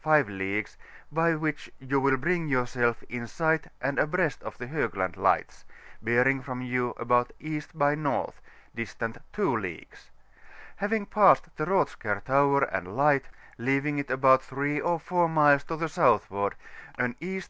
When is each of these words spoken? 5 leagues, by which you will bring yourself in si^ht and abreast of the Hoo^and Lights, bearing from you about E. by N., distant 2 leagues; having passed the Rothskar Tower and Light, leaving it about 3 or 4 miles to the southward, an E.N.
5 0.00 0.26
leagues, 0.30 0.78
by 1.12 1.34
which 1.34 1.70
you 1.78 2.00
will 2.00 2.16
bring 2.16 2.48
yourself 2.48 3.02
in 3.10 3.24
si^ht 3.24 3.68
and 3.82 3.98
abreast 3.98 4.42
of 4.42 4.56
the 4.56 4.66
Hoo^and 4.68 5.18
Lights, 5.18 5.66
bearing 6.00 6.40
from 6.40 6.62
you 6.62 6.94
about 6.96 7.30
E. 7.38 7.60
by 7.74 7.92
N., 7.92 8.32
distant 8.74 9.18
2 9.34 9.54
leagues; 9.54 10.10
having 10.76 11.04
passed 11.04 11.54
the 11.58 11.66
Rothskar 11.66 12.24
Tower 12.24 12.62
and 12.62 12.96
Light, 12.96 13.26
leaving 13.58 13.98
it 13.98 14.10
about 14.10 14.40
3 14.42 14.80
or 14.80 14.98
4 14.98 15.28
miles 15.28 15.62
to 15.64 15.76
the 15.76 15.90
southward, 15.90 16.54
an 16.96 17.14
E.N. 17.20 17.42